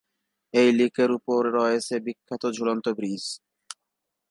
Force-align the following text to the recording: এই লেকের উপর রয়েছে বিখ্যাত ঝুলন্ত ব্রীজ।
এই 0.53 0.69
লেকের 0.71 1.09
উপর 1.11 1.41
রয়েছে 1.57 1.95
বিখ্যাত 2.05 2.43
ঝুলন্ত 2.57 2.85
ব্রীজ। 2.97 3.23